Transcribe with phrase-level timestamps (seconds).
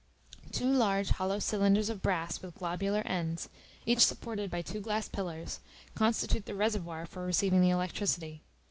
[0.51, 3.49] Two large hollow cylinders of brass with globular ends,
[3.85, 5.59] each supported by two glass pillars,
[5.93, 8.41] constitute the reservoir for receiving the electricity.